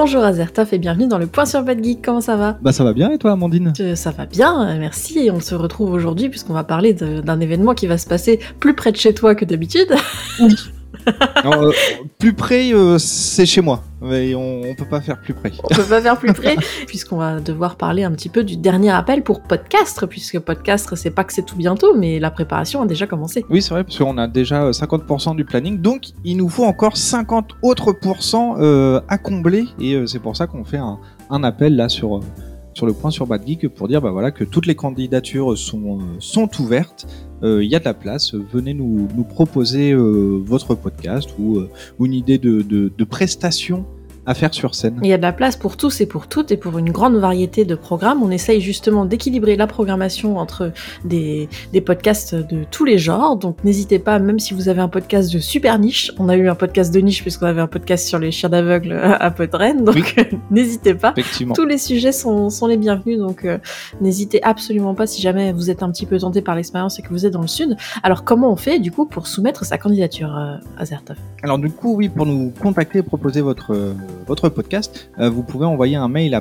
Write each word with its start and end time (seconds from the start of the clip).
Bonjour 0.00 0.22
Azertov 0.22 0.68
et 0.70 0.78
bienvenue 0.78 1.08
dans 1.08 1.18
le 1.18 1.26
Point 1.26 1.44
sur 1.44 1.64
Bad 1.64 1.82
Geek. 1.82 2.02
Comment 2.04 2.20
ça 2.20 2.36
va? 2.36 2.56
Bah 2.62 2.70
ça 2.70 2.84
va 2.84 2.92
bien 2.92 3.10
et 3.10 3.18
toi 3.18 3.32
Amandine? 3.32 3.72
Euh, 3.80 3.96
Ça 3.96 4.12
va 4.12 4.26
bien, 4.26 4.68
euh, 4.68 4.78
merci. 4.78 5.18
Et 5.18 5.32
on 5.32 5.40
se 5.40 5.56
retrouve 5.56 5.90
aujourd'hui 5.90 6.28
puisqu'on 6.28 6.52
va 6.52 6.62
parler 6.62 6.92
d'un 6.92 7.40
événement 7.40 7.74
qui 7.74 7.88
va 7.88 7.98
se 7.98 8.06
passer 8.06 8.38
plus 8.60 8.74
près 8.74 8.92
de 8.92 8.96
chez 8.96 9.12
toi 9.12 9.34
que 9.34 9.44
d'habitude. 9.44 9.92
Euh, 11.44 11.72
Plus 12.18 12.32
près, 12.34 12.72
euh, 12.72 12.98
c'est 12.98 13.46
chez 13.46 13.60
moi. 13.60 13.82
Mais 14.00 14.34
on, 14.34 14.62
on 14.62 14.74
peut 14.74 14.84
pas 14.88 15.00
faire 15.00 15.20
plus 15.20 15.34
près. 15.34 15.50
On 15.64 15.74
peut 15.74 15.82
pas 15.82 16.00
faire 16.00 16.18
plus 16.18 16.32
près 16.32 16.56
puisqu'on 16.86 17.16
va 17.16 17.40
devoir 17.40 17.76
parler 17.76 18.04
un 18.04 18.12
petit 18.12 18.28
peu 18.28 18.44
du 18.44 18.56
dernier 18.56 18.90
appel 18.90 19.22
pour 19.22 19.42
Podcastre 19.42 20.06
puisque 20.06 20.38
Podcastre 20.38 20.96
c'est 20.96 21.10
pas 21.10 21.24
que 21.24 21.32
c'est 21.32 21.44
tout 21.44 21.56
bientôt 21.56 21.96
mais 21.96 22.18
la 22.20 22.30
préparation 22.30 22.82
a 22.82 22.86
déjà 22.86 23.06
commencé. 23.06 23.44
Oui, 23.50 23.60
c'est 23.62 23.70
vrai, 23.70 23.82
parce 23.84 23.98
qu'on 23.98 24.16
a 24.18 24.28
déjà 24.28 24.62
euh, 24.64 24.70
50% 24.72 25.34
du 25.36 25.44
planning, 25.44 25.80
donc 25.80 26.02
il 26.24 26.36
nous 26.36 26.48
faut 26.48 26.64
encore 26.64 26.96
50 26.96 27.56
autres 27.62 27.92
pourcents 27.92 28.54
euh, 28.58 29.00
à 29.08 29.18
combler, 29.18 29.64
et 29.80 29.94
euh, 29.94 30.06
c'est 30.06 30.20
pour 30.20 30.36
ça 30.36 30.46
qu'on 30.46 30.64
fait 30.64 30.76
un, 30.78 30.98
un 31.30 31.42
appel 31.44 31.74
là 31.74 31.88
sur, 31.88 32.16
euh, 32.18 32.20
sur 32.74 32.86
le 32.86 32.92
point 32.92 33.10
sur 33.10 33.26
Bad 33.26 33.44
Geek 33.46 33.68
pour 33.68 33.88
dire 33.88 34.00
bah, 34.00 34.10
voilà, 34.10 34.30
que 34.30 34.44
toutes 34.44 34.66
les 34.66 34.74
candidatures 34.76 35.56
sont, 35.58 35.98
euh, 35.98 36.02
sont 36.20 36.48
ouvertes, 36.60 37.06
Euh, 37.08 37.27
il 37.42 37.68
y 37.70 37.74
a 37.74 37.78
de 37.78 37.84
la 37.84 37.94
place, 37.94 38.34
venez 38.34 38.74
nous, 38.74 39.08
nous 39.14 39.24
proposer 39.24 39.92
euh, 39.92 40.40
votre 40.44 40.74
podcast 40.74 41.30
ou, 41.38 41.58
euh, 41.58 41.70
une 42.00 42.14
idée 42.14 42.38
de, 42.38 42.62
de, 42.62 42.92
de 42.96 43.04
prestation 43.04 43.86
à 44.28 44.34
faire 44.34 44.52
sur 44.52 44.74
scène. 44.74 45.00
Il 45.02 45.08
y 45.08 45.14
a 45.14 45.16
de 45.16 45.22
la 45.22 45.32
place 45.32 45.56
pour 45.56 45.78
tous 45.78 46.02
et 46.02 46.06
pour 46.06 46.28
toutes 46.28 46.52
et 46.52 46.58
pour 46.58 46.76
une 46.76 46.90
grande 46.90 47.16
variété 47.16 47.64
de 47.64 47.74
programmes. 47.74 48.22
On 48.22 48.30
essaye 48.30 48.60
justement 48.60 49.06
d'équilibrer 49.06 49.56
la 49.56 49.66
programmation 49.66 50.36
entre 50.36 50.70
des, 51.04 51.48
des 51.72 51.80
podcasts 51.80 52.34
de 52.34 52.64
tous 52.70 52.84
les 52.84 52.98
genres. 52.98 53.36
Donc 53.36 53.64
n'hésitez 53.64 53.98
pas, 53.98 54.18
même 54.18 54.38
si 54.38 54.52
vous 54.52 54.68
avez 54.68 54.82
un 54.82 54.88
podcast 54.88 55.32
de 55.32 55.38
super 55.38 55.78
niche, 55.78 56.12
on 56.18 56.28
a 56.28 56.36
eu 56.36 56.46
un 56.48 56.54
podcast 56.54 56.92
de 56.92 57.00
niche 57.00 57.22
puisqu'on 57.22 57.46
avait 57.46 57.62
un 57.62 57.66
podcast 57.66 58.06
sur 58.06 58.18
les 58.18 58.30
chiens 58.30 58.50
d'aveugle 58.50 58.92
à 58.92 59.30
Podren, 59.30 59.82
donc 59.82 60.14
n'hésitez 60.50 60.94
pas. 60.94 61.14
Effectivement. 61.16 61.54
Tous 61.54 61.64
les 61.64 61.78
sujets 61.78 62.12
sont, 62.12 62.50
sont 62.50 62.66
les 62.66 62.76
bienvenus, 62.76 63.18
donc 63.18 63.46
euh, 63.46 63.56
n'hésitez 64.02 64.42
absolument 64.42 64.94
pas 64.94 65.06
si 65.06 65.22
jamais 65.22 65.52
vous 65.54 65.70
êtes 65.70 65.82
un 65.82 65.90
petit 65.90 66.04
peu 66.04 66.18
tenté 66.18 66.42
par 66.42 66.54
l'expérience 66.54 66.98
et 66.98 67.02
que 67.02 67.08
vous 67.08 67.24
êtes 67.24 67.32
dans 67.32 67.40
le 67.40 67.46
sud. 67.46 67.78
Alors 68.02 68.24
comment 68.24 68.52
on 68.52 68.56
fait 68.56 68.78
du 68.78 68.92
coup 68.92 69.06
pour 69.06 69.26
soumettre 69.26 69.64
sa 69.64 69.78
candidature 69.78 70.36
euh, 70.36 70.56
à 70.76 70.84
Zertov 70.84 71.16
Alors 71.42 71.58
du 71.58 71.70
coup, 71.70 71.94
oui, 71.96 72.10
pour 72.10 72.26
nous 72.26 72.52
contacter 72.60 72.98
et 72.98 73.02
proposer 73.02 73.40
votre, 73.40 73.72
euh, 73.72 73.94
votre 74.26 74.48
podcast, 74.48 75.10
euh, 75.18 75.30
vous 75.30 75.42
pouvez 75.42 75.66
envoyer 75.66 75.96
un 75.96 76.08
mail 76.08 76.34
à 76.34 76.40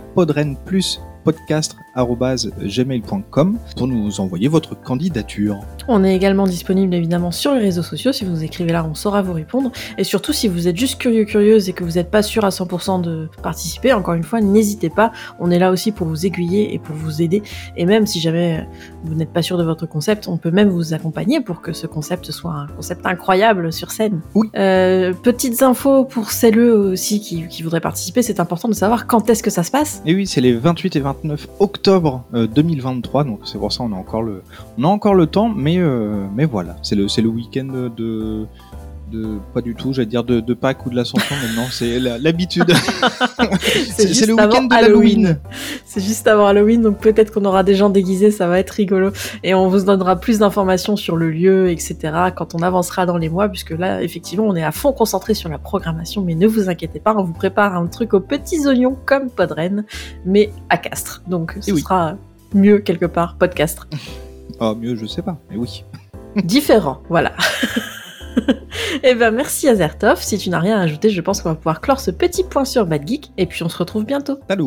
podrenpluspodcast.gmail.com 1.28 3.58
pour 3.76 3.88
nous 3.88 4.22
envoyer 4.22 4.48
votre 4.48 4.80
candidature. 4.80 5.60
On 5.88 6.04
est 6.04 6.16
également 6.16 6.46
disponible 6.46 6.96
évidemment 6.96 7.32
sur 7.32 7.54
les 7.54 7.60
réseaux 7.60 7.84
sociaux. 7.84 8.12
Si 8.12 8.26
vous 8.26 8.44
écrivez 8.44 8.72
là, 8.72 8.86
on 8.90 8.96
saura 8.96 9.22
vous 9.22 9.34
répondre. 9.34 9.72
Et 9.98 10.04
surtout, 10.04 10.34
si 10.34 10.48
vous 10.48 10.68
êtes 10.68 10.78
juste 10.78 11.00
curieux, 11.00 11.26
curieuse 11.26 11.70
et 11.70 11.74
que 11.74 11.84
vous 11.84 11.94
n'êtes 11.94 12.12
pas 12.12 12.22
sûr 12.22 12.46
à 12.46 12.50
100% 12.50 13.02
de 13.02 13.30
participer, 13.42 13.94
encore 13.94 14.14
une 14.14 14.24
fois, 14.24 14.42
n'hésitez 14.42 14.90
pas. 14.90 15.12
On 15.40 15.52
est 15.52 15.60
là 15.60 15.72
aussi 15.72 15.92
pour 15.92 16.08
vous 16.08 16.26
aiguiller 16.26 16.74
et 16.74 16.80
pour 16.80 16.96
vous 16.96 17.22
aider. 17.22 17.44
Et 17.76 17.86
même 17.86 18.06
si 18.06 18.20
jamais 18.20 18.68
vous 19.04 19.16
n'êtes 19.16 19.32
pas 19.32 19.42
sûr 19.42 19.58
de 19.58 19.64
votre 19.64 19.86
concept, 19.86 20.28
on 20.28 20.38
peut 20.38 20.52
même 20.52 20.70
vous 20.70 20.94
accompagner 20.94 21.42
pour 21.42 21.62
que 21.62 21.74
ce 21.74 21.88
concept 21.88 22.32
soit 22.32 22.54
un 22.54 22.68
concept 22.68 23.06
incroyable 23.06 23.74
sur 23.74 23.92
scène. 23.92 24.22
Oui. 24.36 24.50
Euh, 24.56 25.14
petites 25.14 25.62
infos 25.62 26.06
pour 26.06 26.32
celles 26.32 26.60
aussi 26.60 27.20
qui, 27.20 27.48
qui 27.48 27.64
voudraient 27.64 27.82
participer. 27.82 28.22
C'est 28.22 28.40
important 28.40 28.68
de 28.68 28.74
savoir 28.74 29.08
quand 29.08 29.30
est-ce 29.30 29.44
que 29.44 29.50
ça 29.50 29.64
se 29.64 29.72
passe. 29.72 30.02
Et 30.06 30.16
oui, 30.16 30.26
c'est 30.26 30.42
les 30.42 30.54
28 30.54 30.96
et 30.96 31.00
29 31.00 31.17
octobre 31.60 32.24
euh, 32.34 32.48
2023, 32.48 33.24
donc 33.24 33.40
c'est 33.46 33.58
pour 33.58 33.72
ça 33.72 33.84
on 33.84 33.92
a 33.92 33.96
encore 33.96 34.24
le, 34.24 34.44
on 34.78 34.84
a 34.84 34.88
encore 34.88 35.16
le 35.16 35.28
temps, 35.28 35.50
mais, 35.50 35.78
euh, 35.78 36.26
mais 36.36 36.46
voilà, 36.46 36.78
c'est 36.84 36.96
le, 36.96 37.08
c'est 37.08 37.22
le 37.22 37.30
week-end 37.30 37.90
de, 37.96 38.46
de, 39.12 39.40
pas 39.54 39.62
du 39.62 39.76
tout, 39.76 39.94
j'allais 39.94 40.08
dire 40.08 40.24
de, 40.24 40.40
de 40.40 40.54
Pâques 40.54 40.86
ou 40.86 40.90
de 40.90 40.96
l'Ascension, 40.96 41.36
mais 41.42 41.56
non, 41.56 41.68
c'est 41.72 42.00
l'habitude. 42.00 42.66
c'est 43.98 44.26
le 44.26 44.34
week-end 44.34 44.64
de 44.64 44.74
Halloween. 44.74 45.40
C'est 45.86 46.02
juste 46.02 46.28
avant 46.28 46.48
Halloween, 46.48 46.82
donc 46.82 47.00
peut-être 47.00 47.32
qu'on 47.32 47.46
aura 47.46 47.64
des 47.64 47.76
gens 47.76 47.90
déguisés, 47.90 48.32
ça 48.32 48.48
va 48.48 48.60
être 48.60 48.72
rigolo. 48.72 49.12
Et 49.44 49.54
on 49.54 49.68
vous 49.68 49.86
donnera 49.86 50.18
plus 50.18 50.40
d'informations 50.40 50.96
sur 50.96 51.16
le 51.16 51.30
lieu, 51.30 51.70
etc. 51.70 51.98
quand 52.36 52.56
on 52.56 52.60
avancera 52.60 53.06
dans 53.06 53.18
les 53.18 53.30
mois, 53.30 53.50
puisque 53.50 53.72
là, 53.72 54.02
effectivement, 54.02 54.46
on 54.46 54.56
est 54.56 54.64
à 54.64 54.72
fond 54.72 54.94
concentré 54.94 55.34
sur 55.34 55.50
la 55.50 55.58
programmation, 55.58 56.22
mais 56.22 56.36
ne 56.36 56.48
vous 56.48 56.70
inquiétez 56.70 57.00
pas, 57.00 57.16
on 57.18 57.24
vous 57.24 57.34
prépare 57.34 57.76
un 57.76 57.88
truc 57.88 58.14
aux 58.14 58.20
petits 58.20 58.68
oignons 58.68 58.98
comme 59.06 59.30
Podren, 59.30 59.86
mais 60.26 60.52
à 60.70 60.78
Castres. 60.78 61.24
Donc 61.28 61.58
ce 61.62 61.72
oui. 61.72 61.82
sera 61.82 62.16
mieux 62.54 62.80
quelque 62.80 63.06
part, 63.06 63.38
Podcastre. 63.38 63.88
Ah, 64.60 64.74
mieux, 64.80 64.96
je 64.96 65.06
sais 65.06 65.22
pas, 65.22 65.38
mais 65.50 65.58
oui. 65.58 65.84
Différent, 66.44 67.02
voilà. 67.10 67.34
Eh 69.04 69.16
ben 69.16 69.32
merci 69.32 69.68
Azertov, 69.68 70.22
si 70.22 70.38
tu 70.38 70.50
n'as 70.50 70.60
rien 70.60 70.78
à 70.78 70.82
ajouter, 70.82 71.10
je 71.10 71.22
pense 71.22 71.42
qu'on 71.42 71.50
va 71.50 71.56
pouvoir 71.56 71.82
clore 71.82 72.00
ce 72.00 72.12
petit 72.12 72.44
point 72.44 72.66
sur 72.66 72.86
Bad 72.86 73.08
Geek, 73.08 73.32
et 73.38 73.46
puis 73.46 73.64
on 73.64 73.70
se 73.70 73.78
retrouve 73.78 74.06
bientôt. 74.06 74.40
Salut 74.50 74.64